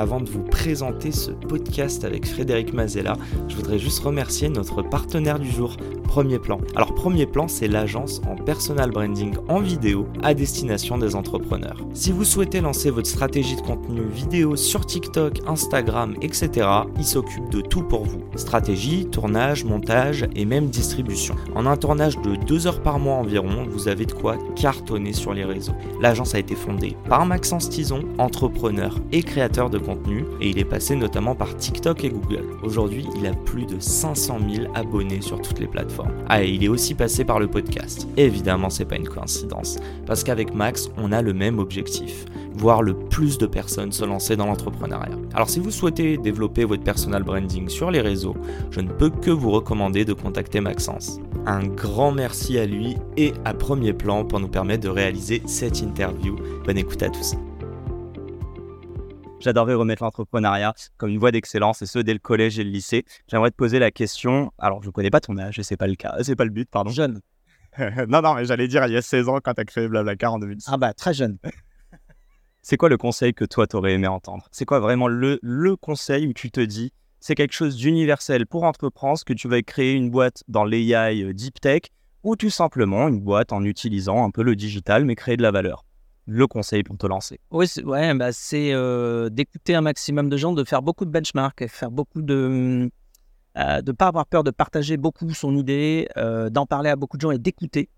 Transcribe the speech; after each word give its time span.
avant 0.00 0.20
de 0.20 0.30
vous 0.30 0.42
présenter 0.42 1.12
ce 1.12 1.30
podcast 1.30 2.04
avec 2.04 2.26
Frédéric 2.26 2.72
Mazella, 2.72 3.18
je 3.48 3.56
voudrais 3.56 3.78
juste 3.78 4.02
remercier 4.02 4.48
notre 4.48 4.80
partenaire 4.80 5.38
du 5.38 5.50
jour, 5.50 5.76
Premier 6.04 6.38
Plan. 6.38 6.58
Alors 6.74 6.94
Premier 6.94 7.26
Plan, 7.26 7.48
c'est 7.48 7.68
l'agence 7.68 8.22
en 8.26 8.34
personal 8.34 8.90
branding 8.90 9.34
en 9.48 9.60
vidéo 9.60 10.06
à 10.22 10.32
destination 10.32 10.96
des 10.96 11.14
entrepreneurs. 11.14 11.76
Si 11.92 12.12
vous 12.12 12.24
souhaitez 12.24 12.62
lancer 12.62 12.90
votre 12.90 13.08
stratégie 13.08 13.56
de 13.56 13.60
contenu 13.60 14.00
vidéo 14.12 14.56
sur 14.56 14.86
TikTok, 14.86 15.40
Instagram, 15.46 16.14
etc., 16.22 16.66
il 16.96 17.04
s'occupe 17.04 17.50
de 17.50 17.60
tout 17.60 17.82
pour 17.82 18.06
vous. 18.06 18.22
Stratégie, 18.36 19.04
tournage, 19.04 19.64
montage 19.64 20.26
et 20.34 20.46
même 20.46 20.70
distribution. 20.70 21.36
En 21.54 21.66
un 21.66 21.76
tournage 21.76 22.18
de 22.22 22.36
2 22.36 22.66
heures 22.66 22.82
par 22.82 22.98
mois 22.98 23.16
environ, 23.16 23.66
vous 23.68 23.86
avez 23.86 24.06
de 24.06 24.12
quoi 24.12 24.38
cartonner 24.56 25.12
sur 25.12 25.34
les 25.34 25.44
réseaux. 25.44 25.74
L'agence 26.00 26.34
a 26.34 26.38
été 26.38 26.54
fondée 26.54 26.96
par 27.08 27.26
Maxence 27.26 27.68
Tison, 27.68 28.02
entrepreneur 28.16 28.98
et 29.12 29.22
créateur 29.22 29.68
de 29.68 29.78
contenu, 29.78 29.89
et 30.40 30.50
il 30.50 30.58
est 30.58 30.64
passé 30.64 30.96
notamment 30.96 31.34
par 31.34 31.56
TikTok 31.56 32.04
et 32.04 32.10
Google. 32.10 32.44
Aujourd'hui, 32.62 33.06
il 33.16 33.26
a 33.26 33.32
plus 33.32 33.66
de 33.66 33.78
500 33.78 34.38
000 34.52 34.72
abonnés 34.74 35.20
sur 35.20 35.40
toutes 35.40 35.58
les 35.58 35.66
plateformes. 35.66 36.12
Ah, 36.28 36.42
et 36.42 36.50
il 36.50 36.64
est 36.64 36.68
aussi 36.68 36.94
passé 36.94 37.24
par 37.24 37.40
le 37.40 37.48
podcast. 37.48 38.08
évidemment, 38.16 38.70
c'est 38.70 38.84
pas 38.84 38.96
une 38.96 39.08
coïncidence, 39.08 39.78
parce 40.06 40.24
qu'avec 40.24 40.54
Max, 40.54 40.90
on 40.96 41.12
a 41.12 41.22
le 41.22 41.32
même 41.32 41.58
objectif 41.58 42.26
voir 42.60 42.82
le 42.82 42.94
plus 42.94 43.38
de 43.38 43.46
personnes 43.46 43.92
se 43.92 44.04
lancer 44.04 44.36
dans 44.36 44.46
l'entrepreneuriat. 44.46 45.16
Alors 45.34 45.48
si 45.48 45.60
vous 45.60 45.70
souhaitez 45.70 46.18
développer 46.18 46.64
votre 46.64 46.82
personal 46.82 47.22
branding 47.22 47.68
sur 47.68 47.90
les 47.90 48.00
réseaux, 48.00 48.36
je 48.70 48.80
ne 48.80 48.90
peux 48.90 49.10
que 49.10 49.30
vous 49.30 49.50
recommander 49.50 50.04
de 50.04 50.12
contacter 50.12 50.60
Maxence. 50.60 51.20
Un 51.46 51.66
grand 51.66 52.12
merci 52.12 52.58
à 52.58 52.66
lui 52.66 52.96
et 53.16 53.32
à 53.44 53.54
Premier 53.54 53.92
Plan 53.92 54.24
pour 54.24 54.40
nous 54.40 54.48
permettre 54.48 54.84
de 54.84 54.90
réaliser 54.90 55.42
cette 55.46 55.80
interview. 55.80 56.36
Bonne 56.66 56.78
écoute 56.78 57.02
à 57.02 57.08
tous. 57.08 57.34
J'adorerais 59.40 59.74
remettre 59.74 60.02
l'entrepreneuriat 60.02 60.74
comme 60.98 61.08
une 61.10 61.18
voie 61.18 61.32
d'excellence, 61.32 61.80
et 61.80 61.86
ce 61.86 61.98
dès 61.98 62.12
le 62.12 62.18
collège 62.18 62.58
et 62.58 62.64
le 62.64 62.70
lycée. 62.70 63.04
J'aimerais 63.26 63.50
te 63.50 63.56
poser 63.56 63.78
la 63.78 63.90
question. 63.90 64.52
Alors, 64.58 64.82
je 64.82 64.88
ne 64.88 64.92
connais 64.92 65.10
pas 65.10 65.20
ton 65.20 65.38
âge, 65.38 65.58
et 65.58 65.62
c'est 65.62 65.78
pas 65.78 65.86
le 65.86 65.94
cas, 65.94 66.14
c'est 66.22 66.36
pas 66.36 66.44
le 66.44 66.50
but, 66.50 66.68
pardon. 66.70 66.90
Jeune. 66.90 67.20
non, 68.08 68.20
non, 68.20 68.34
mais 68.34 68.44
j'allais 68.44 68.68
dire 68.68 68.84
il 68.86 68.92
y 68.92 68.96
a 68.96 69.02
16 69.02 69.28
ans 69.28 69.38
quand 69.42 69.54
tu 69.54 69.60
as 69.60 69.64
créé 69.64 69.88
Blablacar 69.88 70.34
en 70.34 70.38
2006. 70.38 70.68
Ah 70.70 70.76
bah, 70.76 70.92
très 70.92 71.14
jeune. 71.14 71.38
c'est 72.62 72.76
quoi 72.76 72.88
le 72.88 72.98
conseil 72.98 73.32
que 73.32 73.44
toi, 73.44 73.66
t'aurais 73.66 73.92
aimé 73.94 74.08
entendre? 74.08 74.46
C'est 74.50 74.66
quoi 74.66 74.80
vraiment 74.80 75.08
le, 75.08 75.38
le 75.42 75.76
conseil 75.76 76.26
où 76.26 76.32
tu 76.34 76.50
te 76.50 76.60
dis, 76.60 76.92
c'est 77.20 77.34
quelque 77.34 77.54
chose 77.54 77.76
d'universel 77.76 78.46
pour 78.46 78.64
entreprendre, 78.64 79.20
que 79.24 79.32
tu 79.32 79.48
vas 79.48 79.62
créer 79.62 79.94
une 79.94 80.10
boîte 80.10 80.42
dans 80.48 80.64
l'AI 80.64 81.22
euh, 81.22 81.32
Deep 81.32 81.60
Tech, 81.60 81.82
ou 82.24 82.36
tout 82.36 82.50
simplement 82.50 83.08
une 83.08 83.20
boîte 83.20 83.52
en 83.52 83.64
utilisant 83.64 84.24
un 84.24 84.30
peu 84.30 84.42
le 84.42 84.56
digital, 84.56 85.04
mais 85.04 85.14
créer 85.14 85.36
de 85.36 85.42
la 85.42 85.50
valeur? 85.50 85.84
Le 86.30 86.46
conseil 86.46 86.84
pour 86.84 86.96
te 86.96 87.06
lancer 87.06 87.40
Oui, 87.50 87.66
c'est 87.66 87.84
ouais, 87.84 88.14
bah 88.14 88.30
euh, 88.52 89.28
d'écouter 89.30 89.74
un 89.74 89.80
maximum 89.80 90.28
de 90.28 90.36
gens, 90.36 90.52
de 90.52 90.62
faire 90.64 90.80
beaucoup 90.80 91.04
de 91.04 91.10
benchmarks, 91.10 91.66
faire 91.66 91.90
beaucoup 91.90 92.22
de 92.22 92.88
euh, 93.58 93.82
de 93.82 93.92
pas 93.92 94.06
avoir 94.06 94.26
peur 94.26 94.44
de 94.44 94.52
partager 94.52 94.96
beaucoup 94.96 95.28
son 95.34 95.56
idée, 95.56 96.08
euh, 96.16 96.48
d'en 96.48 96.66
parler 96.66 96.88
à 96.88 96.94
beaucoup 96.94 97.16
de 97.16 97.22
gens 97.22 97.32
et 97.32 97.38
d'écouter. 97.38 97.88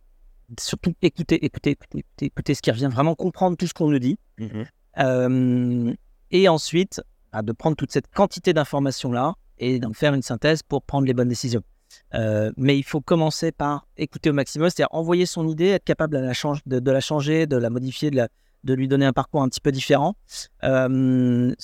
Surtout 0.59 0.95
écouter, 1.03 1.45
écouter, 1.45 1.73
écouter, 1.73 2.05
écouter, 2.23 2.55
ce 2.55 2.63
qui 2.63 2.71
revient, 2.71 2.89
vraiment 2.91 3.15
comprendre 3.15 3.57
tout 3.57 3.67
ce 3.67 3.75
qu'on 3.75 3.91
nous 3.91 3.99
dit. 3.99 4.19
Mmh 4.39 5.93
et 6.35 6.49
ensuite, 6.49 7.03
bah, 7.31 7.43
de 7.43 7.53
prendre 7.53 7.77
toute 7.77 7.93
cette 7.93 8.09
quantité 8.11 8.55
d'informations-là 8.55 9.35
et 9.59 9.79
d'en 9.79 9.93
faire 9.93 10.15
une 10.15 10.23
synthèse 10.23 10.63
pour 10.63 10.83
prendre 10.83 11.07
les 11.07 11.13
bonnes 11.13 11.29
décisions. 11.29 11.63
Euh, 12.15 12.53
mais 12.57 12.79
il 12.79 12.83
faut 12.83 13.01
commencer 13.01 13.53
par 13.53 13.87
écouter 13.97 14.31
au 14.31 14.33
maximum, 14.33 14.69
c'est-à-dire 14.69 14.95
envoyer 14.95 15.27
son 15.27 15.49
idée, 15.49 15.69
être 15.69 15.85
capable 15.85 16.15
de 16.15 16.19
la, 16.19 16.81
de, 16.81 16.91
la 16.91 17.01
changer, 17.01 17.47
de 17.47 17.57
la 17.57 17.71
modifier, 17.71 18.11
de, 18.11 18.29
de, 18.65 18.75
lui 18.75 18.89
donner 18.89 19.07
un 19.07 19.13
parcours 19.13 19.43
un 19.43 19.49
petit 19.49 19.61
peu 19.61 19.73
différent 19.73 20.15
euh, 20.65 21.55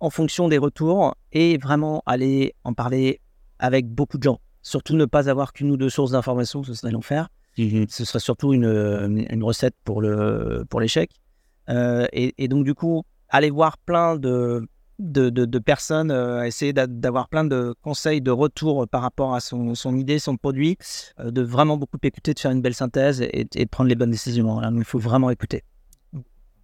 en 0.00 0.10
fonction 0.10 0.48
des 0.48 0.58
retours 0.58 1.14
et 1.32 1.58
vraiment 1.58 2.02
aller 2.06 2.54
en 2.64 2.74
parler 2.74 3.20
avec 3.58 3.88
beaucoup 3.88 4.18
de 4.18 4.22
gens. 4.22 4.40
Surtout 4.62 4.96
ne 4.96 5.04
pas 5.04 5.30
avoir 5.30 5.52
qu'une 5.52 5.70
ou 5.70 5.76
deux 5.76 5.90
sources 5.90 6.12
d'informations, 6.12 6.62
ce 6.62 6.74
serait 6.74 6.92
l'enfer. 6.92 7.28
Mmh 7.56 7.86
ce 7.88 8.04
serait 8.04 8.20
surtout 8.20 8.52
une, 8.52 9.26
une 9.30 9.42
recette 9.42 9.74
pour 9.84 10.00
l'échec. 10.00 11.10
Pour 11.10 11.74
euh, 11.74 12.06
et, 12.12 12.34
et, 12.38 12.48
donc, 12.48 12.64
du 12.64 12.74
coup, 12.74 13.02
aller 13.28 13.50
voir 13.50 13.78
plein 13.78 14.16
de, 14.16 14.66
de, 14.98 15.58
personnes, 15.58 16.10
euh, 16.10 16.44
essayer 16.44 16.72
d'avoir 16.72 17.28
plein 17.28 17.44
de 17.44 17.74
conseils, 17.82 18.20
de 18.20 18.30
retours 18.30 18.86
par 18.88 19.02
rapport 19.02 19.34
à 19.34 19.40
son, 19.40 19.96
idée, 19.96 20.18
son 20.18 20.36
produit, 20.36 20.76
euh, 21.20 21.30
de 21.30 21.42
vraiment 21.42 21.76
beaucoup 21.76 21.98
écouter, 22.02 22.34
de 22.34 22.38
faire 22.38 22.50
une 22.50 22.62
belle 22.62 22.74
synthèse 22.74 23.20
et, 23.20 23.44
de 23.44 23.64
prendre 23.66 23.88
les 23.88 23.94
bonnes 23.94 24.10
décisions. 24.10 24.60
il 24.62 24.84
faut 24.84 24.98
vraiment 24.98 25.30
écouter. 25.30 25.62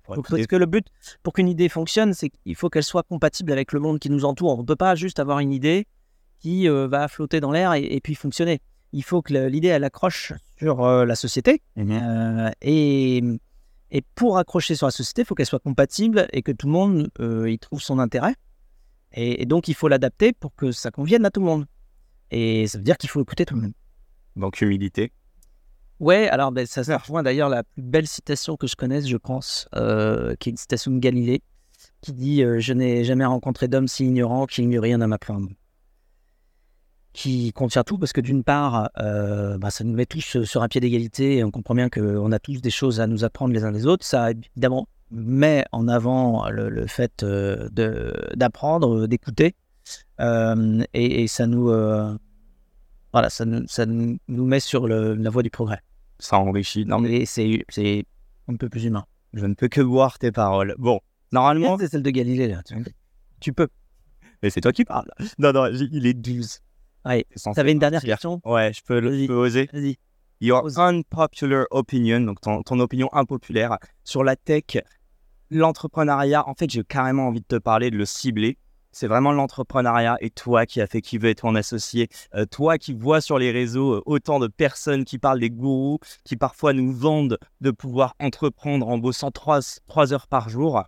Parce 0.06 0.46
que 0.46 0.56
le 0.56 0.66
but 0.66 0.86
pour 1.22 1.32
qu'une 1.32 1.48
idée 1.48 1.70
fonctionne, 1.70 2.12
c'est 2.12 2.28
qu'il 2.28 2.54
faut 2.56 2.68
qu'elle 2.68 2.84
soit 2.84 3.04
compatible 3.04 3.52
avec 3.52 3.72
le 3.72 3.80
monde 3.80 3.98
qui 3.98 4.10
nous 4.10 4.26
entoure. 4.26 4.58
On 4.58 4.62
ne 4.62 4.66
peut 4.66 4.76
pas 4.76 4.94
juste 4.94 5.18
avoir 5.18 5.38
une 5.38 5.52
idée 5.52 5.86
qui 6.40 6.68
euh, 6.68 6.86
va 6.86 7.08
flotter 7.08 7.40
dans 7.40 7.52
l'air 7.52 7.72
et, 7.72 8.00
puis 8.02 8.14
fonctionner. 8.14 8.60
Il 8.92 9.02
faut 9.02 9.22
que 9.22 9.32
l'idée, 9.32 9.68
elle 9.68 9.82
accroche 9.82 10.34
sur 10.58 10.86
la 10.86 11.14
société. 11.14 11.62
Mmh 11.76 12.50
et 12.60 13.22
et 13.94 14.02
pour 14.16 14.38
accrocher 14.38 14.74
sur 14.74 14.88
la 14.88 14.90
société, 14.90 15.22
il 15.22 15.24
faut 15.24 15.36
qu'elle 15.36 15.46
soit 15.46 15.60
compatible 15.60 16.26
et 16.32 16.42
que 16.42 16.50
tout 16.50 16.66
le 16.66 16.72
monde 16.72 17.10
euh, 17.20 17.48
y 17.48 17.60
trouve 17.60 17.80
son 17.80 18.00
intérêt. 18.00 18.34
Et, 19.12 19.46
donc, 19.46 19.68
il 19.68 19.74
faut 19.74 19.86
l'adapter 19.86 20.32
pour 20.32 20.52
que 20.56 20.72
ça 20.72 20.90
convienne 20.90 21.24
à 21.24 21.30
tout 21.30 21.38
le 21.38 21.46
monde. 21.46 21.66
Et 22.32 22.66
ça 22.66 22.78
veut 22.78 22.82
dire 22.82 22.96
qu'il 22.98 23.08
faut 23.08 23.22
écouter 23.22 23.46
tout 23.46 23.54
le 23.54 23.60
monde. 23.62 23.72
Donc, 24.34 24.60
humilité. 24.60 25.12
Ouais, 26.00 26.28
alors 26.28 26.50
ben, 26.50 26.66
ça, 26.66 26.82
ça 26.82 26.98
rejoint 26.98 27.22
d'ailleurs 27.22 27.48
la 27.48 27.62
plus 27.62 27.82
belle 27.82 28.08
citation 28.08 28.56
que 28.56 28.66
je 28.66 28.74
connaisse, 28.74 29.06
je 29.06 29.16
pense, 29.16 29.68
euh, 29.76 30.34
qui 30.40 30.48
est 30.48 30.50
une 30.50 30.56
citation 30.56 30.90
de 30.90 30.98
Galilée, 30.98 31.40
qui 32.00 32.12
dit 32.12 32.42
euh, 32.42 32.58
Je 32.58 32.72
n'ai 32.72 33.04
jamais 33.04 33.24
rencontré 33.24 33.68
d'homme 33.68 33.86
si 33.86 34.04
ignorant 34.04 34.46
qu'il 34.46 34.68
n'y 34.68 34.74
eut 34.74 34.80
rien 34.80 35.00
à 35.02 35.06
m'apprendre 35.06 35.48
qui 37.14 37.52
contient 37.52 37.84
tout, 37.84 37.96
parce 37.96 38.12
que 38.12 38.20
d'une 38.20 38.42
part, 38.42 38.90
euh, 38.98 39.56
bah, 39.56 39.70
ça 39.70 39.84
nous 39.84 39.94
met 39.94 40.04
tous 40.04 40.42
sur 40.42 40.62
un 40.62 40.68
pied 40.68 40.80
d'égalité 40.80 41.38
et 41.38 41.44
on 41.44 41.50
comprend 41.52 41.74
bien 41.74 41.88
qu'on 41.88 42.32
a 42.32 42.38
tous 42.40 42.60
des 42.60 42.70
choses 42.70 43.00
à 43.00 43.06
nous 43.06 43.24
apprendre 43.24 43.54
les 43.54 43.64
uns 43.64 43.70
des 43.70 43.86
autres. 43.86 44.04
Ça, 44.04 44.32
évidemment, 44.32 44.88
met 45.12 45.64
en 45.70 45.86
avant 45.86 46.50
le, 46.50 46.86
fait 46.88 47.22
euh, 47.22 47.68
d'apprendre, 48.34 49.06
d'écouter, 49.06 49.54
euh, 50.20 50.82
et, 50.92 51.28
ça 51.28 51.46
nous, 51.46 51.66
voilà, 53.12 53.30
ça 53.30 53.44
nous, 53.44 53.64
ça 53.68 53.86
nous 53.86 54.18
met 54.28 54.60
sur 54.60 54.88
la 54.88 55.30
voie 55.30 55.44
du 55.44 55.50
progrès. 55.50 55.80
Ça 56.18 56.36
enrichit. 56.38 56.84
Non, 56.84 56.98
mais 56.98 57.26
c'est 57.26 58.04
un 58.48 58.56
peu 58.56 58.68
plus 58.68 58.84
humain. 58.84 59.04
Je 59.34 59.46
ne 59.46 59.54
peux 59.54 59.68
que 59.68 59.80
voir 59.80 60.18
tes 60.18 60.32
paroles. 60.32 60.74
Bon, 60.78 61.00
normalement. 61.32 61.76
C'est 61.80 61.88
celle 61.88 62.02
de 62.02 62.10
Galilée, 62.10 62.48
là. 62.48 62.62
Tu 63.40 63.52
peux. 63.52 63.68
Mais 64.42 64.50
c'est 64.50 64.60
toi 64.60 64.72
qui 64.72 64.84
parles. 64.84 65.10
Non, 65.38 65.52
non, 65.52 65.66
il 65.66 66.06
est 66.06 66.14
12. 66.14 66.60
Ouais. 67.04 67.26
avais 67.56 67.72
une 67.72 67.78
dernière 67.78 68.02
question 68.02 68.40
Ouais, 68.44 68.72
je 68.72 68.82
peux, 68.82 69.00
je 69.00 69.26
peux 69.26 69.34
oser. 69.34 69.68
Vas-y. 69.72 69.96
Your 70.40 70.66
unpopular 70.78 71.66
opinion, 71.70 72.20
donc 72.20 72.40
ton, 72.40 72.62
ton, 72.62 72.80
opinion 72.80 73.08
impopulaire 73.12 73.78
sur 74.02 74.24
la 74.24 74.36
tech, 74.36 74.78
l'entrepreneuriat. 75.50 76.46
En 76.48 76.54
fait, 76.54 76.68
j'ai 76.68 76.82
carrément 76.82 77.28
envie 77.28 77.40
de 77.40 77.46
te 77.46 77.56
parler, 77.56 77.90
de 77.90 77.96
le 77.96 78.04
cibler. 78.04 78.58
C'est 78.92 79.06
vraiment 79.06 79.32
l'entrepreneuriat 79.32 80.16
et 80.20 80.30
toi 80.30 80.66
qui 80.66 80.80
as 80.80 80.86
fait 80.86 81.00
qui 81.00 81.18
veut 81.18 81.30
être 81.30 81.40
ton 81.40 81.54
associé, 81.56 82.08
euh, 82.34 82.46
toi 82.46 82.78
qui 82.78 82.92
vois 82.92 83.20
sur 83.20 83.38
les 83.38 83.50
réseaux 83.50 83.94
euh, 83.94 84.02
autant 84.06 84.38
de 84.38 84.46
personnes 84.46 85.04
qui 85.04 85.18
parlent 85.18 85.40
des 85.40 85.50
gourous, 85.50 85.98
qui 86.24 86.36
parfois 86.36 86.72
nous 86.72 86.92
vendent 86.92 87.38
de 87.60 87.70
pouvoir 87.72 88.14
entreprendre 88.20 88.88
en 88.88 88.98
bossant 88.98 89.32
3, 89.32 89.60
3 89.88 90.12
heures 90.12 90.28
par 90.28 90.48
jour. 90.48 90.84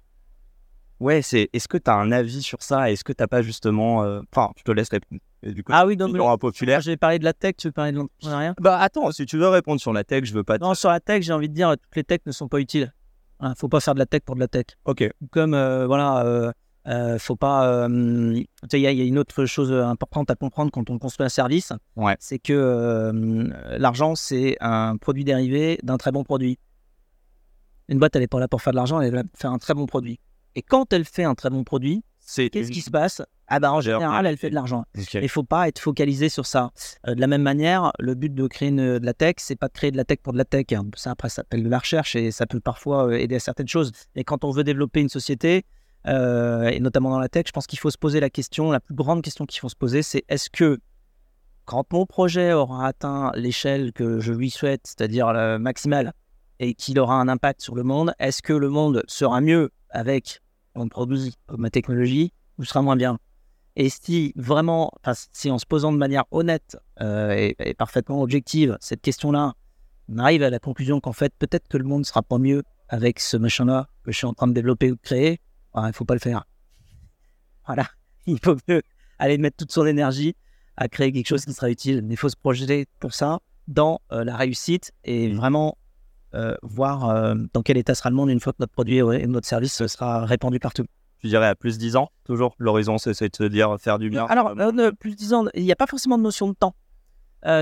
Ouais, 1.01 1.21
c'est. 1.21 1.51
Est-ce 1.53 1.69
que 1.69 1.79
tu 1.79 1.91
as 1.91 1.95
un 1.95 2.13
avis 2.13 2.43
sur 2.43 2.63
ça? 2.63 2.91
Est-ce 2.91 3.05
que 3.05 3.13
tu 3.13 3.23
n'as 3.23 3.27
pas 3.27 3.43
justement. 3.43 4.05
Euh, 4.05 4.21
enfin, 4.33 4.53
je 4.57 4.63
te 4.63 4.71
laisse 4.71 4.89
répondre. 4.89 5.21
Ah 5.69 5.87
oui, 5.87 5.97
donc 5.97 6.17
populaire. 6.39 6.81
J'ai 6.81 6.97
parlé 6.97 7.19
de 7.19 7.25
la 7.25 7.33
tech, 7.33 7.55
tu 7.57 7.69
veux 7.69 7.73
parler 7.73 7.93
de 7.93 7.99
l'entrepreneuriat 7.99 8.55
Bah 8.61 8.79
attends, 8.79 9.11
si 9.13 9.27
tu 9.27 9.39
veux 9.39 9.49
répondre 9.49 9.81
sur 9.81 9.93
la 9.93 10.05
tech, 10.05 10.25
je 10.25 10.35
veux 10.35 10.45
pas. 10.45 10.59
Non, 10.59 10.75
sur 10.75 10.91
la 10.91 11.01
tech, 11.01 11.23
j'ai 11.23 11.33
envie 11.33 11.49
de 11.49 11.55
dire 11.55 11.71
toutes 11.71 11.97
les 11.97 12.05
techs 12.05 12.27
ne 12.27 12.33
sont 12.33 12.49
pas 12.49 12.59
utiles. 12.59 12.93
ne 13.41 13.49
hein, 13.49 13.55
faut 13.57 13.69
pas 13.69 13.81
faire 13.81 13.95
de 13.95 13.99
la 13.99 14.07
tech 14.07 14.23
pour 14.23 14.35
de 14.35 14.41
la 14.41 14.49
tech. 14.49 14.67
Ok. 14.85 15.09
Comme 15.31 15.55
euh, 15.55 15.87
voilà, 15.87 16.25
euh, 16.25 16.53
euh, 16.89 17.19
faut 17.19 17.37
pas. 17.37 17.89
Il 17.89 18.47
y, 18.73 18.79
y, 18.79 18.87
a 18.87 18.91
une 18.91 19.19
autre 19.19 19.47
chose 19.47 19.73
importante 19.73 20.31
à 20.31 20.35
comprendre 20.35 20.71
quand 20.71 20.89
on 20.91 20.99
construit 20.99 21.27
un 21.27 21.31
service. 21.31 21.73
Ouais. 21.97 22.17
C'est 22.21 22.39
que 22.39 23.51
l'argent, 23.79 24.15
c'est 24.15 24.57
un 24.61 24.97
produit 24.97 25.25
dérivé 25.25 25.79
d'un 25.83 25.97
très 25.97 26.13
bon 26.13 26.25
produit. 26.25 26.59
Une 27.89 27.99
boîte, 27.99 28.17
elle 28.17 28.23
est 28.23 28.29
pas 28.29 28.41
là 28.41 28.49
pour 28.49 28.63
faire 28.63 28.73
de 28.73 28.77
l'argent, 28.77 29.01
elle 29.01 29.09
est 29.09 29.17
là 29.17 29.23
pour 29.23 29.39
faire 29.39 29.53
un 29.53 29.59
très 29.59 29.75
bon 29.75 29.87
produit. 29.87 30.19
Et 30.57 30.63
quand 30.63 30.93
elle 30.93 31.05
fait 31.05 31.25
un 31.25 31.35
très 31.35 31.51
bon 31.51 31.63
produit, 31.63 32.03
Qu'est-ce 32.35 32.71
qui 32.71 32.81
se 32.81 32.91
passe? 32.91 33.23
Ah 33.49 33.61
bah 33.61 33.73
en 33.73 33.81
général, 33.81 34.27
elle 34.27 34.37
fait 34.37 34.51
de 34.51 34.55
l'argent. 34.55 34.85
Il 35.15 35.23
ne 35.23 35.29
faut 35.29 35.45
pas 35.45 35.69
être 35.69 35.79
focalisé 35.79 36.29
sur 36.29 36.47
ça. 36.47 36.71
Euh, 37.07 37.15
de 37.15 37.21
la 37.21 37.29
même 37.29 37.43
manière, 37.43 37.93
le 37.99 38.15
but 38.15 38.35
de 38.35 38.47
créer 38.49 38.73
de 38.73 39.01
la 39.01 39.15
tech, 39.15 39.37
c'est 39.39 39.57
pas 39.57 39.69
de 39.69 39.73
créer 39.73 39.93
de 39.93 39.97
la 39.97 40.05
tech 40.05 40.19
pour 40.23 40.33
de 40.33 40.39
la 40.39 40.45
tech. 40.45 40.67
Hein. 40.73 40.87
Ça 40.97 41.13
après, 41.13 41.29
ça 41.29 41.37
s'appelle 41.37 41.63
de 41.63 41.69
la 41.69 41.79
recherche 41.79 42.17
et 42.17 42.33
ça 42.33 42.47
peut 42.47 42.61
parfois 42.61 43.07
euh, 43.07 43.13
aider 43.13 43.37
à 43.37 43.41
certaines 43.41 43.69
choses. 43.69 43.93
Et 44.17 44.25
quand 44.25 44.45
on 44.45 44.51
veut 44.51 44.65
développer 44.65 45.01
une 45.01 45.09
société, 45.09 45.65
euh, 46.09 46.69
et 46.69 46.81
notamment 46.81 47.11
dans 47.11 47.21
la 47.21 47.29
tech, 47.29 47.45
je 47.47 47.53
pense 47.53 47.67
qu'il 47.67 47.79
faut 47.79 47.91
se 47.91 47.99
poser 47.99 48.19
la 48.19 48.31
question, 48.31 48.71
la 48.71 48.81
plus 48.81 48.95
grande 48.95 49.23
question 49.23 49.47
qu'il 49.47 49.61
faut 49.61 49.69
se 49.69 49.77
poser, 49.77 50.03
c'est 50.03 50.25
est-ce 50.29 50.51
que 50.51 50.79
quand 51.65 51.93
mon 51.93 52.07
projet 52.07 52.53
aura 52.53 52.87
atteint 52.87 53.33
l'échelle 53.35 53.93
que 53.93 54.21
je 54.21 54.33
lui 54.33 54.51
souhaite, 54.51 54.83
c'est-à-dire 54.85 55.33
la 55.33 55.59
maximale, 55.59 56.13
et 56.59 56.75
qu'il 56.75 56.99
aura 56.99 57.21
un 57.21 57.29
impact 57.29 57.61
sur 57.61 57.75
le 57.75 57.83
monde, 57.83 58.15
est-ce 58.19 58.43
que 58.43 58.53
le 58.53 58.71
monde 58.71 59.03
sera 59.09 59.41
mieux 59.41 59.71
avec 59.91 60.41
mon 60.75 60.89
produit, 60.89 61.35
ma 61.57 61.71
technologie, 61.71 62.33
ou 62.59 62.65
sera 62.65 62.83
moins 62.83 62.97
bien? 62.97 63.19
Et 63.77 63.91
si 63.91 64.33
vraiment, 64.37 64.91
si 65.33 65.51
en 65.51 65.59
se 65.59 65.67
posant 65.67 65.93
de 65.93 65.99
manière 65.99 66.25
honnête 66.31 66.79
euh, 67.03 67.53
et, 67.59 67.75
parfaitement 67.75 68.23
objective 68.23 68.77
cette 68.81 69.03
question-là, 69.03 69.53
on 70.09 70.19
arrive 70.19 70.43
à 70.43 70.51
la 70.51 70.59
conclusion 70.59 70.99
qu'en 71.01 71.13
fait, 71.13 71.33
peut-être 71.39 71.69
que 71.69 71.77
le 71.77 71.85
monde 71.85 72.07
sera 72.07 72.23
pas 72.23 72.39
mieux 72.39 72.63
avec 72.89 73.21
ce 73.21 73.37
machin-là 73.37 73.89
que 74.03 74.13
je 74.13 74.17
suis 74.17 74.27
en 74.27 74.33
train 74.33 74.47
de 74.47 74.55
développer 74.55 74.91
ou 74.91 74.95
de 74.95 75.01
créer, 75.01 75.41
il 75.77 75.83
ne 75.83 75.93
faut 75.93 76.07
pas 76.07 76.15
le 76.15 76.21
faire. 76.21 76.45
Voilà, 77.67 77.87
il 78.27 78.39
faut 78.43 78.57
aller 79.19 79.37
mettre 79.37 79.59
toute 79.59 79.73
son 79.73 79.85
énergie 79.85 80.35
à 80.79 80.89
créer 80.89 81.13
quelque 81.13 81.29
chose 81.29 81.45
qui 81.45 81.53
sera 81.53 81.69
utile. 81.69 82.01
Mais 82.03 82.15
il 82.15 82.17
faut 82.17 82.29
se 82.31 82.37
projeter 82.37 82.87
pour 82.99 83.13
ça 83.13 83.41
dans 83.69 84.01
euh, 84.13 84.25
la 84.25 84.37
réussite 84.37 84.93
et 85.05 85.35
vraiment 85.35 85.77
euh, 86.35 86.57
voir 86.63 87.35
dans 87.53 87.63
quel 87.63 87.77
état 87.77 87.95
sera 87.95 88.09
le 88.09 88.17
monde 88.17 88.31
une 88.31 88.41
fois 88.41 88.53
que 88.53 88.59
notre 88.61 88.73
produit 88.73 88.99
et 88.99 89.27
notre 89.27 89.47
service 89.47 89.87
sera 89.87 90.25
répandu 90.25 90.61
partout. 90.61 90.87
Tu 91.21 91.29
dirais 91.29 91.47
à 91.47 91.55
plus 91.55 91.79
10 91.79 91.97
ans, 91.97 92.11
toujours 92.25 92.55
L'horizon, 92.59 92.99
c'est 92.99 93.11
de 93.11 93.37
se 93.37 93.45
dire 93.45 93.77
faire 93.79 93.99
du 93.99 94.11
bien 94.11 94.27
Alors, 94.27 94.55
plus 94.99 95.17
10 95.17 95.35
ans, 95.35 95.45
il 95.55 95.65
n'y 95.65 95.73
a 95.73 95.77
pas 95.77 95.87
forcément 95.87 96.19
de 96.19 96.23
notion 96.23 96.49
de 96.49 96.55
temps. 96.55 96.75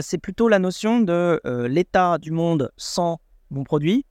c'est 0.01 0.19
plutôt 0.19 0.49
la 0.49 0.59
notion 0.59 1.01
de 1.01 1.41
l'état 1.69 2.19
du 2.19 2.31
monde 2.31 2.71
sans 2.77 3.21
mon 3.51 3.65
produit 3.65 4.05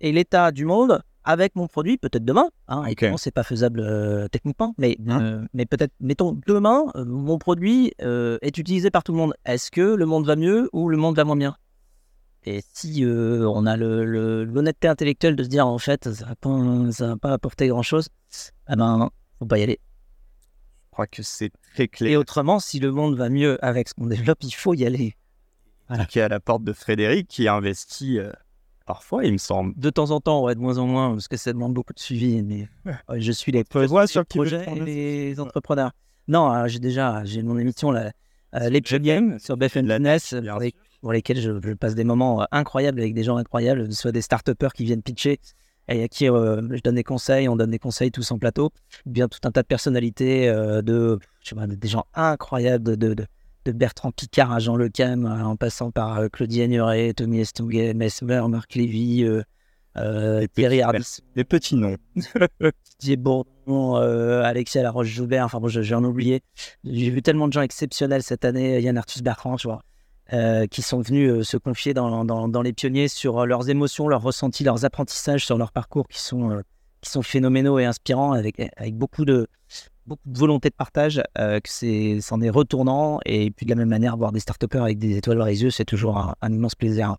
et 0.00 0.12
l'état 0.12 0.52
du 0.52 0.64
monde 0.64 1.02
avec 1.28 1.56
mon 1.56 1.66
produit, 1.66 1.98
peut-être 1.98 2.24
demain. 2.24 2.48
Hein, 2.68 2.84
okay. 2.90 3.12
c'est 3.18 3.30
pas 3.30 3.42
faisable 3.42 3.80
euh, 3.80 4.28
techniquement, 4.28 4.74
mais, 4.78 4.96
hein? 5.08 5.20
euh, 5.20 5.44
mais 5.52 5.66
peut-être, 5.66 5.92
mettons, 6.00 6.38
demain, 6.46 6.84
euh, 6.96 7.04
mon 7.04 7.36
produit 7.36 7.92
est 7.98 8.58
utilisé 8.58 8.90
par 8.90 9.04
tout 9.04 9.12
le 9.12 9.18
monde. 9.18 9.34
Est-ce 9.44 9.70
que 9.70 9.94
le 9.94 10.06
monde 10.06 10.26
va 10.26 10.36
mieux 10.36 10.70
ou 10.72 10.88
le 10.88 10.96
monde 10.96 11.16
va 11.16 11.24
moins 11.24 11.36
bien? 11.36 11.54
Et 12.48 12.62
si 12.72 13.04
on 13.06 13.66
a 13.66 13.76
l'honnêteté 13.76 14.88
intellectuelle 14.88 15.36
de 15.36 15.42
se 15.42 15.48
dire, 15.48 15.66
en 15.66 15.78
fait, 15.78 16.10
ça 16.12 16.34
ne 16.44 17.06
va, 17.06 17.16
pas 17.16 17.32
apporter 17.32 17.68
grand-chose, 17.68 18.08
eh 18.70 18.74
ben, 18.74 19.10
faut 19.38 19.44
pas 19.44 19.58
y 19.58 19.62
aller. 19.64 19.78
Je 20.86 20.90
crois 20.92 21.06
que 21.06 21.22
c'est 21.22 21.50
très 21.74 21.88
clair. 21.88 22.10
Et 22.10 22.16
autrement, 22.16 22.58
si 22.58 22.80
le 22.80 22.90
monde 22.90 23.16
va 23.16 23.28
mieux 23.28 23.62
avec 23.62 23.88
ce 23.88 23.94
qu'on 23.94 24.06
développe, 24.06 24.38
il 24.42 24.52
faut 24.52 24.72
y 24.72 24.86
aller. 24.86 25.14
Voilà. 25.88 26.06
Qui 26.06 26.20
est 26.20 26.22
à 26.22 26.28
la 26.28 26.40
porte 26.40 26.64
de 26.64 26.72
Frédéric, 26.72 27.28
qui 27.28 27.48
investit 27.48 28.18
Parfois, 28.86 29.26
il 29.26 29.34
me 29.34 29.38
semble. 29.38 29.78
De 29.78 29.90
temps 29.90 30.10
en 30.12 30.20
temps, 30.22 30.42
ouais, 30.42 30.54
de 30.54 30.60
moins 30.60 30.78
en 30.78 30.86
moins, 30.86 31.10
parce 31.10 31.28
que 31.28 31.36
ça 31.36 31.52
demande 31.52 31.74
beaucoup 31.74 31.92
de 31.92 31.98
suivi. 31.98 32.42
Mais 32.42 32.66
je 33.18 33.32
suis 33.32 33.52
les, 33.52 33.62
sur 34.06 34.24
projets 34.24 34.64
et 34.74 34.80
les 34.80 35.38
entrepreneurs. 35.38 35.92
Non, 36.26 36.66
j'ai 36.66 36.78
déjà 36.78 37.22
j'ai 37.26 37.42
mon 37.42 37.58
émission, 37.58 37.90
là, 37.90 38.10
euh, 38.54 38.70
les 38.70 38.80
Games 38.80 39.38
sur 39.38 39.58
BFM 39.58 39.86
Fitness, 39.86 40.34
pour, 41.00 41.12
lesquels 41.12 41.40
je, 41.40 41.72
passe 41.74 41.94
des 41.94 42.04
moments 42.04 42.42
euh, 42.42 42.44
incroyables 42.50 43.00
avec 43.00 43.14
des 43.14 43.24
gens 43.24 43.36
incroyables, 43.36 43.92
soit 43.92 44.12
des 44.12 44.22
start 44.22 44.50
qui 44.74 44.84
viennent 44.84 45.02
pitcher 45.02 45.40
et 45.88 46.02
à 46.02 46.08
qui 46.08 46.28
euh, 46.28 46.60
je 46.70 46.80
donne 46.82 46.96
des 46.96 47.04
conseils, 47.04 47.48
on 47.48 47.56
donne 47.56 47.70
des 47.70 47.78
conseils 47.78 48.10
tous 48.10 48.30
en 48.30 48.38
plateau, 48.38 48.70
bien 49.06 49.28
tout 49.28 49.40
un 49.44 49.50
tas 49.50 49.62
de 49.62 49.66
personnalités, 49.66 50.46
de, 50.48 51.18
je 51.40 51.48
sais 51.48 51.54
pas, 51.54 51.66
des 51.66 51.88
gens 51.88 52.04
incroyables 52.14 52.96
de, 52.96 53.14
de 53.14 53.26
de 53.68 53.72
Bertrand 53.72 54.12
Picard 54.12 54.52
à 54.52 54.58
Jean 54.58 54.76
Lecam, 54.76 55.26
euh, 55.26 55.44
en 55.44 55.56
passant 55.56 55.90
par 55.90 56.18
euh, 56.18 56.28
Claudie 56.28 56.62
Agnoret, 56.62 57.12
Tommy 57.12 57.40
Estouguet, 57.40 57.92
Mesmer, 57.92 58.42
Marc 58.48 58.74
Lévy, 58.74 59.24
euh, 59.24 59.42
euh 59.98 60.46
Thierry 60.54 60.80
Ardis. 60.80 61.18
Les 61.36 61.44
petits 61.44 61.76
noms. 61.76 61.96
Didier 62.98 63.16
Bourdon, 63.16 63.96
Alexia 63.96 64.82
Laroche-Joubert, 64.82 65.44
enfin 65.44 65.60
bon, 65.60 65.68
j'en 65.68 66.02
ai 66.02 66.06
oublié. 66.06 66.40
J'ai 66.84 67.10
vu 67.10 67.20
tellement 67.20 67.46
de 67.46 67.52
gens 67.52 67.62
exceptionnels 67.62 68.22
cette 68.22 68.44
année, 68.44 68.80
Yann 68.80 68.96
Arthus 68.96 69.22
Bertrand, 69.22 69.56
tu 69.56 69.66
vois. 69.66 69.82
Qui 70.70 70.82
sont 70.82 71.00
venus 71.00 71.42
se 71.48 71.56
confier 71.56 71.94
dans, 71.94 72.62
les 72.62 72.72
pionniers 72.72 73.08
sur 73.08 73.46
leurs 73.46 73.70
émotions, 73.70 74.08
leurs 74.08 74.22
ressentis, 74.22 74.64
leurs 74.64 74.84
apprentissages 74.84 75.46
sur 75.46 75.56
leur 75.58 75.72
parcours 75.72 76.06
qui 76.08 76.20
sont, 76.20 76.62
phénoménaux 77.22 77.78
et 77.78 77.84
inspirants 77.84 78.32
avec, 78.32 78.60
beaucoup 78.92 79.24
de, 79.24 79.48
volonté 80.26 80.70
de 80.70 80.74
partage, 80.74 81.22
euh, 81.38 81.60
que 81.60 81.68
c'est, 81.68 82.20
c'en 82.20 82.40
est 82.40 82.50
retournant. 82.50 83.20
Et 83.24 83.50
puis 83.50 83.66
de 83.66 83.70
la 83.70 83.76
même 83.76 83.88
manière, 83.88 84.16
voir 84.16 84.32
des 84.32 84.40
start 84.40 84.74
avec 84.74 84.98
des 84.98 85.16
étoiles 85.16 85.38
dans 85.38 85.44
les 85.44 85.62
yeux, 85.62 85.70
c'est 85.70 85.84
toujours 85.84 86.34
un, 86.40 86.52
immense 86.52 86.74
plaisir. 86.74 87.16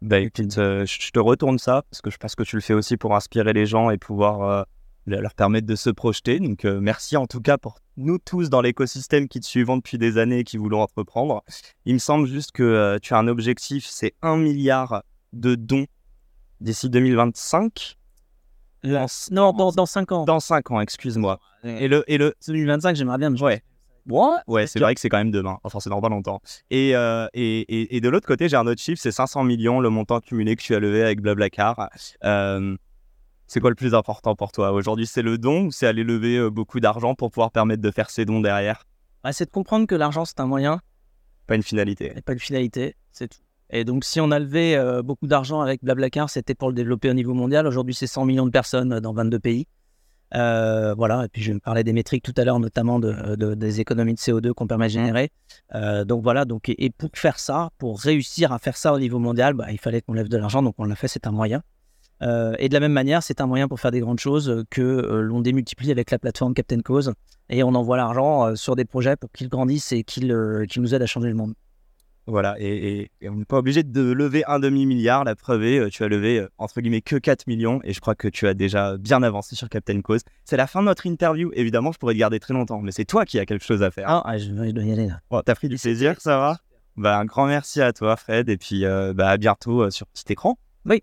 Bah, 0.00 0.16
euh, 0.16 0.86
je 0.86 1.10
te 1.10 1.20
retourne 1.20 1.58
ça, 1.58 1.82
parce 1.90 2.02
que 2.02 2.10
je 2.10 2.16
pense 2.16 2.34
que 2.34 2.42
tu 2.42 2.56
le 2.56 2.62
fais 2.62 2.74
aussi 2.74 2.96
pour 2.96 3.14
inspirer 3.14 3.52
les 3.52 3.66
gens 3.66 3.90
et 3.90 3.98
pouvoir 3.98 4.42
euh, 4.42 4.62
leur 5.06 5.34
permettre 5.34 5.66
de 5.66 5.76
se 5.76 5.90
projeter. 5.90 6.40
Donc 6.40 6.64
merci 6.64 7.16
en 7.16 7.26
tout 7.26 7.40
cas 7.40 7.58
pour 7.58 7.78
nous 7.96 8.18
tous 8.18 8.50
dans 8.50 8.60
l'écosystème 8.60 9.28
qui 9.28 9.40
te 9.40 9.46
suivons 9.46 9.76
depuis 9.76 9.98
des 9.98 10.18
années 10.18 10.40
et 10.40 10.44
qui 10.44 10.56
voulons 10.56 10.80
entreprendre. 10.80 11.42
Il 11.84 11.94
me 11.94 11.98
semble 11.98 12.26
juste 12.26 12.52
que 12.52 12.98
tu 13.02 13.14
as 13.14 13.18
un 13.18 13.28
objectif, 13.28 13.86
c'est 13.86 14.14
un 14.22 14.36
milliard 14.36 15.02
de 15.32 15.54
dons 15.54 15.86
d'ici 16.60 16.88
2025 16.88 17.96
non, 18.84 19.52
dans, 19.52 19.72
dans 19.72 19.86
5 19.86 20.12
ans. 20.12 20.24
Dans 20.24 20.40
5 20.40 20.70
ans, 20.70 20.80
excuse-moi. 20.80 21.38
Et 21.64 21.88
le, 21.88 22.04
et 22.08 22.18
le... 22.18 22.34
2025, 22.46 22.96
j'aimerais 22.96 23.18
bien 23.18 23.30
me 23.30 23.40
Ouais. 23.40 23.62
Ouais, 24.48 24.66
c'est 24.66 24.80
vrai 24.80 24.94
que 24.94 25.00
c'est 25.00 25.08
quand 25.08 25.18
même 25.18 25.30
demain. 25.30 25.58
Enfin, 25.62 25.78
c'est 25.78 25.90
dans 25.90 26.00
pas 26.00 26.08
longtemps. 26.08 26.40
Et, 26.70 26.96
euh, 26.96 27.28
et, 27.34 27.60
et, 27.60 27.96
et, 27.96 28.00
de 28.00 28.08
l'autre 28.08 28.26
côté, 28.26 28.48
j'ai 28.48 28.56
un 28.56 28.66
autre 28.66 28.80
chiffre, 28.80 29.00
c'est 29.00 29.12
500 29.12 29.44
millions, 29.44 29.78
le 29.78 29.90
montant 29.90 30.18
cumulé 30.18 30.56
que 30.56 30.62
tu 30.62 30.74
as 30.74 30.80
levé 30.80 31.02
avec 31.02 31.20
Blablacar. 31.20 31.88
Euh, 32.24 32.76
c'est 33.52 33.60
quoi 33.60 33.68
le 33.68 33.76
plus 33.76 33.94
important 33.94 34.34
pour 34.34 34.50
toi? 34.50 34.72
Aujourd'hui, 34.72 35.06
c'est 35.06 35.20
le 35.20 35.36
don 35.36 35.66
ou 35.66 35.70
c'est 35.70 35.86
aller 35.86 36.04
lever 36.04 36.38
euh, 36.38 36.48
beaucoup 36.48 36.80
d'argent 36.80 37.14
pour 37.14 37.30
pouvoir 37.30 37.50
permettre 37.50 37.82
de 37.82 37.90
faire 37.90 38.08
ces 38.08 38.24
dons 38.24 38.40
derrière? 38.40 38.86
C'est 39.30 39.44
de 39.44 39.50
comprendre 39.50 39.86
que 39.86 39.94
l'argent, 39.94 40.24
c'est 40.24 40.40
un 40.40 40.46
moyen. 40.46 40.80
Pas 41.46 41.56
une 41.56 41.62
finalité. 41.62 42.14
pas 42.24 42.32
une 42.32 42.38
finalité, 42.38 42.96
c'est 43.12 43.28
tout. 43.28 43.42
Et 43.68 43.84
donc, 43.84 44.04
si 44.04 44.22
on 44.22 44.30
a 44.30 44.38
levé 44.38 44.74
euh, 44.74 45.02
beaucoup 45.02 45.26
d'argent 45.26 45.60
avec 45.60 45.84
Blablacar, 45.84 46.30
c'était 46.30 46.54
pour 46.54 46.68
le 46.68 46.74
développer 46.74 47.10
au 47.10 47.12
niveau 47.12 47.34
mondial. 47.34 47.66
Aujourd'hui, 47.66 47.94
c'est 47.94 48.06
100 48.06 48.24
millions 48.24 48.46
de 48.46 48.50
personnes 48.50 49.00
dans 49.00 49.12
22 49.12 49.38
pays. 49.38 49.66
Euh, 50.34 50.94
voilà, 50.94 51.26
et 51.26 51.28
puis 51.28 51.42
je 51.42 51.52
me 51.52 51.60
parlais 51.60 51.84
des 51.84 51.92
métriques 51.92 52.22
tout 52.22 52.32
à 52.38 52.44
l'heure, 52.44 52.58
notamment 52.58 52.98
de, 52.98 53.54
des 53.54 53.80
économies 53.80 54.14
de 54.14 54.18
CO2 54.18 54.54
qu'on 54.54 54.66
permet 54.66 54.86
de 54.86 54.92
générer. 54.92 55.30
Euh, 55.74 56.06
donc 56.06 56.22
voilà, 56.22 56.46
donc, 56.46 56.70
et, 56.70 56.90
pour 56.96 57.10
faire 57.12 57.38
ça, 57.38 57.68
pour 57.76 58.00
réussir 58.00 58.50
à 58.50 58.58
faire 58.58 58.78
ça 58.78 58.94
au 58.94 58.98
niveau 58.98 59.18
mondial, 59.18 59.52
bah, 59.52 59.66
il 59.70 59.78
fallait 59.78 60.00
qu'on 60.00 60.14
lève 60.14 60.28
de 60.28 60.38
l'argent, 60.38 60.62
donc 60.62 60.74
on 60.78 60.84
l'a 60.84 60.96
fait, 60.96 61.08
c'est 61.08 61.26
un 61.26 61.32
moyen. 61.32 61.62
Et 62.22 62.68
de 62.68 62.74
la 62.74 62.80
même 62.80 62.92
manière, 62.92 63.22
c'est 63.22 63.40
un 63.40 63.46
moyen 63.46 63.68
pour 63.68 63.80
faire 63.80 63.90
des 63.90 64.00
grandes 64.00 64.20
choses 64.20 64.64
que 64.70 64.82
l'on 65.22 65.40
démultiplie 65.40 65.90
avec 65.90 66.10
la 66.10 66.18
plateforme 66.18 66.54
Captain 66.54 66.80
Cause 66.80 67.12
et 67.48 67.62
on 67.62 67.74
envoie 67.74 67.96
l'argent 67.96 68.54
sur 68.54 68.76
des 68.76 68.84
projets 68.84 69.16
pour 69.16 69.30
qu'ils 69.32 69.48
grandissent 69.48 69.92
et 69.92 70.04
qu'ils 70.04 70.28
nous 70.76 70.94
aident 70.94 71.02
à 71.02 71.06
changer 71.06 71.28
le 71.28 71.34
monde. 71.34 71.54
Voilà, 72.26 72.54
et, 72.60 73.10
on 73.24 73.34
n'est 73.34 73.44
pas 73.44 73.58
obligé 73.58 73.82
de 73.82 74.00
lever 74.00 74.44
un 74.46 74.60
demi-milliard. 74.60 75.24
La 75.24 75.34
preuve 75.34 75.64
est, 75.64 75.78
euh, 75.80 75.88
tu 75.88 76.04
as 76.04 76.08
levé 76.08 76.38
euh, 76.38 76.48
entre 76.56 76.80
guillemets 76.80 77.00
que 77.00 77.16
4 77.16 77.48
millions, 77.48 77.80
et 77.82 77.92
je 77.92 78.00
crois 78.00 78.14
que 78.14 78.28
tu 78.28 78.46
as 78.46 78.54
déjà 78.54 78.96
bien 78.96 79.24
avancé 79.24 79.56
sur 79.56 79.68
Captain 79.68 80.00
Cause. 80.02 80.20
C'est 80.44 80.56
la 80.56 80.68
fin 80.68 80.80
de 80.80 80.86
notre 80.86 81.04
interview. 81.06 81.50
Évidemment, 81.54 81.90
je 81.90 81.98
pourrais 81.98 82.14
te 82.14 82.20
garder 82.20 82.38
très 82.38 82.54
longtemps, 82.54 82.80
mais 82.80 82.92
c'est 82.92 83.04
toi 83.04 83.24
qui 83.24 83.40
as 83.40 83.46
quelque 83.46 83.64
chose 83.64 83.82
à 83.82 83.90
faire. 83.90 84.04
Ah, 84.08 84.22
ah 84.24 84.38
je, 84.38 84.50
dois 84.50 84.66
y 84.66 84.92
aller 84.92 85.08
là. 85.08 85.18
Bon, 85.30 85.42
t'as 85.44 85.56
pris 85.56 85.68
du 85.68 85.76
plaisir, 85.76 86.20
ça 86.20 86.38
va 86.38 86.58
bah, 86.96 87.18
Un 87.18 87.24
grand 87.24 87.46
merci 87.46 87.82
à 87.82 87.92
toi, 87.92 88.14
Fred, 88.14 88.48
et 88.48 88.56
puis 88.56 88.84
euh, 88.84 89.12
bah, 89.12 89.30
à 89.30 89.36
bientôt 89.36 89.90
sur 89.90 90.06
petit 90.06 90.32
écran. 90.32 90.56
Oui. 90.84 91.02